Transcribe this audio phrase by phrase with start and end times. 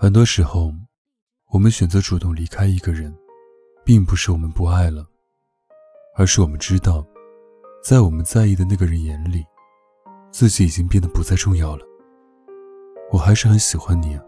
[0.00, 0.72] 很多时候，
[1.50, 3.12] 我们选择主动离开一个人，
[3.84, 5.04] 并不是我们不爱了，
[6.14, 7.04] 而是我们知道，
[7.82, 9.44] 在我们在意的那个人眼里，
[10.30, 11.84] 自己已经变得不再重要了。
[13.10, 14.22] 我还是很喜欢你啊，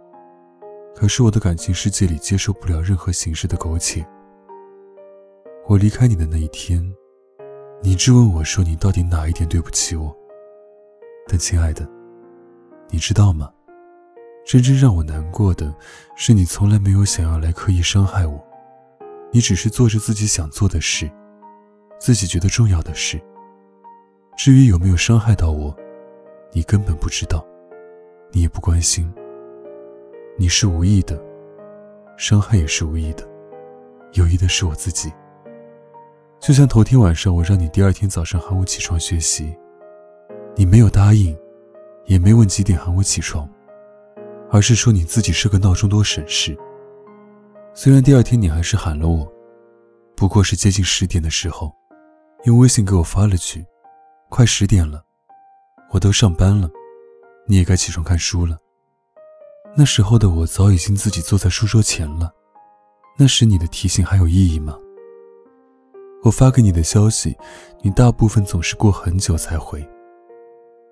[0.93, 4.05] 可是我的感情世界里接受不了任何形式的苟且。
[5.69, 6.83] 我离开你的那一天，
[7.81, 10.13] 你质问我说：“你到底哪一点对不起我？”
[11.31, 11.89] 但亲爱的，
[12.89, 13.49] 你知道吗？
[14.51, 15.73] 真正让我难过的
[16.17, 18.45] 是，你从来没有想要来刻意伤害我，
[19.31, 21.09] 你只是做着自己想做的事，
[22.01, 23.23] 自己觉得重要的事。
[24.37, 25.73] 至于有没有伤害到我，
[26.51, 27.47] 你根本不知道，
[28.33, 29.09] 你也不关心。
[30.37, 31.17] 你是无意的，
[32.19, 33.23] 伤害也是无意的，
[34.15, 35.13] 有意的是我自己。
[36.41, 39.57] 就像头天晚上我让你第二天早上喊我起床学习，
[40.57, 41.39] 你没有答应，
[42.07, 43.49] 也没问几点喊我起床，
[44.51, 46.57] 而是说你自己设个闹钟多省事。
[47.73, 49.31] 虽然第二天你还是喊了我，
[50.17, 51.73] 不过是接近十点的时候，
[52.45, 53.65] 用微信给我发了句
[54.29, 55.05] ：“快十点了，
[55.93, 56.69] 我都上班了，
[57.47, 58.59] 你也该起床看书了。”
[59.77, 62.33] 那时候的我早已经自己坐在书桌前了，
[63.17, 64.77] 那时你的提醒还有意义吗？
[66.25, 67.37] 我发给你的消息，
[67.83, 69.89] 你大部分总是过很久才回。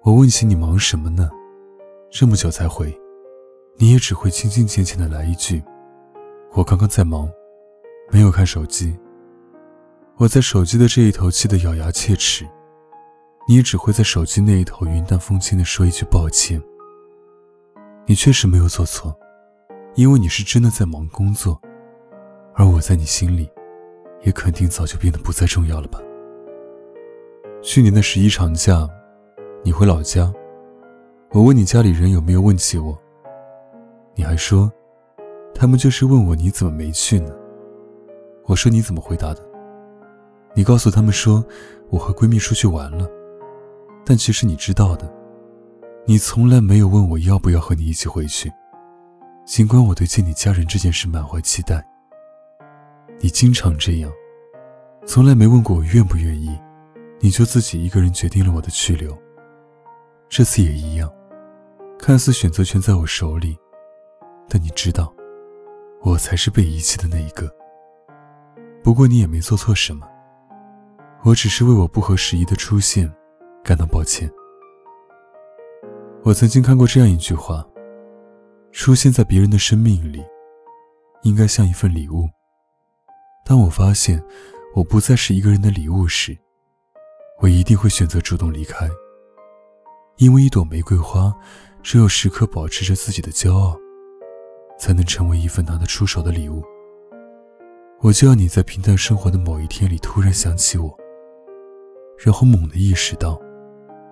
[0.05, 1.29] 我问起你忙什么呢？
[2.11, 2.97] 这么久才回，
[3.81, 5.63] 你也只会轻轻浅浅的来一句
[6.53, 7.31] ：“我刚刚在忙，
[8.11, 8.99] 没有看手机。”
[10.19, 12.45] 我在手机的这一头气得咬牙切齿，
[13.47, 16.61] 你也只会在手机那一头云淡风轻的说一句抱歉。
[18.05, 19.17] 你确实没有做错，
[19.95, 21.61] 因为你是真的在忙工作，
[22.55, 23.49] 而我在你心里。
[24.23, 26.01] 也肯定早就变得不再重要了吧。
[27.63, 28.85] 去年的十一长假，
[29.63, 30.35] 你回老家，
[31.31, 33.01] 我问你家里人有没有问起我，
[34.19, 34.69] 你还说，
[35.55, 37.33] 他们就是问我你怎么没去呢？
[38.47, 39.41] 我说你怎么回答的？
[40.55, 41.45] 你告诉他们说
[41.89, 43.09] 我和闺蜜出去玩了，
[44.05, 45.09] 但其实你知道的，
[46.05, 48.51] 你从来没有问我要不要和你一起回去，
[49.47, 51.87] 尽管我对见你家人这件事满怀期待。
[53.21, 54.11] 你经常这样，
[55.07, 56.59] 从来没问过我愿不愿意，
[57.21, 59.17] 你就自己一个人决定了我的去留。
[60.29, 61.09] 这次也一样，
[62.01, 63.57] 看似选择权在我手里，
[64.49, 65.15] 但你知道，
[66.03, 67.49] 我才是被遗弃的那一个。
[68.83, 70.09] 不过你也没做错什么，
[71.25, 73.13] 我只是为我不合时宜的出现
[73.63, 74.31] 感到抱歉。
[76.25, 77.67] 我曾经看过这样一句话：
[78.73, 80.25] 出现在别人的生命里，
[81.23, 82.29] 应该像一份礼物。
[83.45, 84.23] 当我发现
[84.75, 86.37] 我不再是一个人的礼物时，
[87.41, 88.89] 我一定会选择主动离开。
[90.17, 91.33] 因为一朵玫瑰花，
[91.83, 93.77] 只有时刻保持着自己的骄傲，
[94.79, 96.63] 才能成为一份拿得出手的礼物。
[98.01, 100.97] 我就要你在平淡生活的某一天里突然想起我，
[102.17, 103.41] 然后猛地意识到，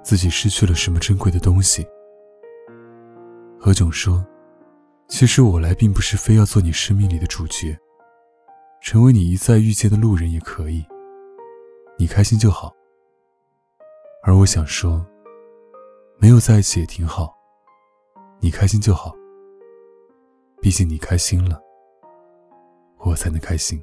[0.02, 1.86] 自己失去了什么珍贵的东西。
[3.58, 4.26] 何炅说
[5.08, 7.78] ：“其实我来并不是非要做你生命里的主角。”
[8.82, 10.84] 成为你一再遇见的路人也可以，
[11.98, 12.72] 你开心就好。
[14.22, 15.04] 而我想说，
[16.18, 17.34] 没有在一起也挺好，
[18.38, 19.12] 你开心就好。
[20.66, 21.62] 毕竟你开心了，
[22.98, 23.80] 我才能开心。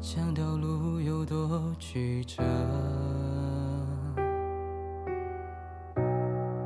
[0.00, 2.42] 这条路有多曲折？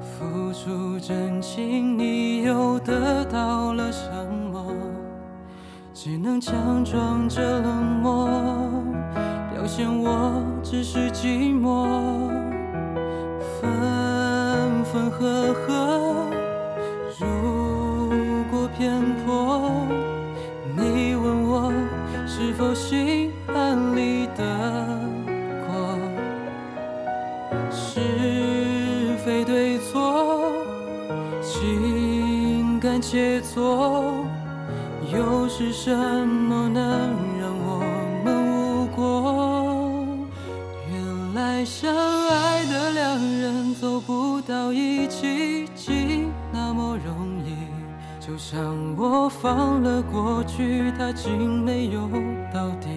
[0.00, 4.10] 付出真情，你又得到了什
[4.52, 4.66] 么？
[5.94, 8.28] 只能强装着冷漠，
[9.52, 12.28] 表现我只是寂寞，
[13.60, 15.89] 分分合合。
[33.00, 34.24] 情感切磋，
[35.12, 36.82] 又是什么能
[37.40, 37.82] 让我
[38.22, 40.18] 们无果？
[40.92, 47.56] 原来相爱的两人走不到一起，竟那么容易。
[48.20, 48.60] 就像
[48.96, 52.08] 我放了过去，它竟没有
[52.52, 52.88] 到底。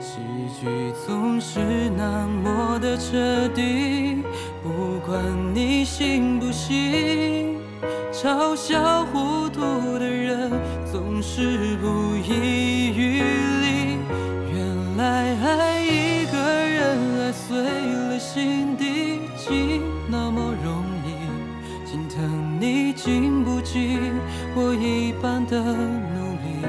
[0.00, 0.18] 喜
[0.60, 1.60] 剧总是
[1.96, 4.22] 那么的彻底，
[4.62, 5.22] 不管
[5.54, 7.53] 你信不信，
[8.24, 9.60] 嘲笑糊涂
[9.98, 10.50] 的人
[10.90, 13.98] 总是不遗余力。
[14.50, 21.12] 原来爱一个人，爱碎了心底，竟那么容易。
[21.86, 23.98] 心疼你经不起
[24.54, 26.64] 我一般的努力。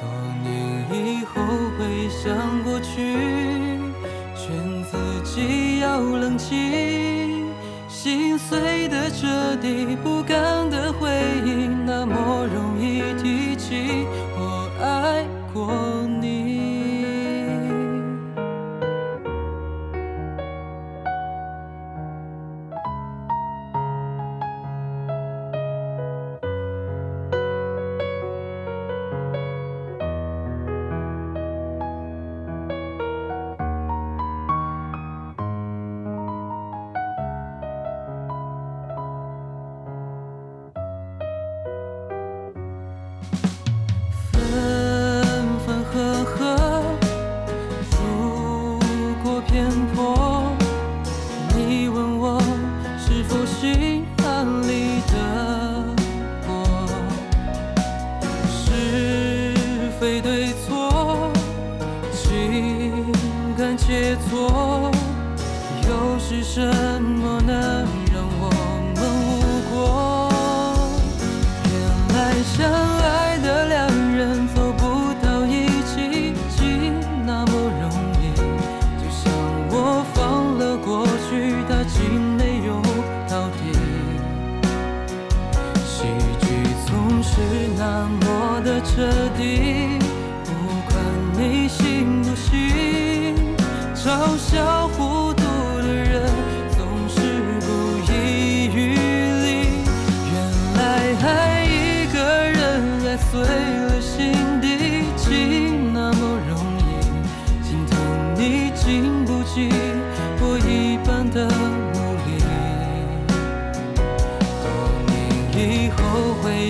[0.00, 0.02] 多
[0.42, 1.40] 年以后
[1.78, 3.14] 回想过去，
[4.34, 6.56] 劝自己要冷静，
[8.08, 10.57] 心碎的彻底，不敢
[64.08, 64.90] 解脱，
[65.86, 66.62] 又是什
[67.02, 67.97] 么呢？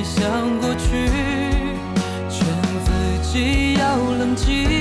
[0.04, 1.08] 想过去，
[2.30, 2.46] 劝
[2.84, 2.88] 自
[3.22, 4.77] 己要冷静，